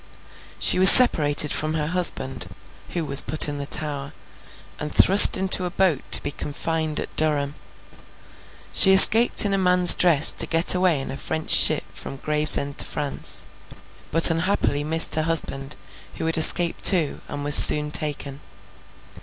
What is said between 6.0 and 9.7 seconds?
to be confined at Durham. She escaped in a